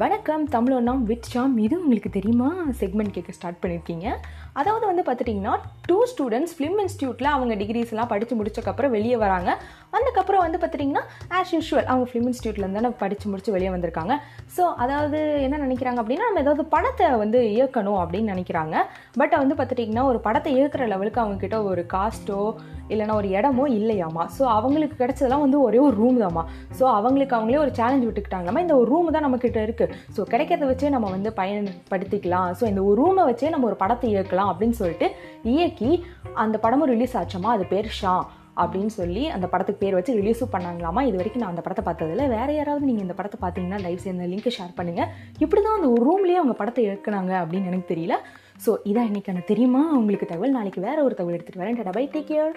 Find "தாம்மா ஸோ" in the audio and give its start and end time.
26.24-26.84